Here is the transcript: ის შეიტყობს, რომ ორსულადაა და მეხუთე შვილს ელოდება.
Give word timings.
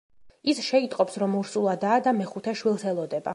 ის 0.53 0.61
შეიტყობს, 0.67 1.19
რომ 1.25 1.35
ორსულადაა 1.41 2.01
და 2.09 2.15
მეხუთე 2.23 2.57
შვილს 2.63 2.87
ელოდება. 2.95 3.29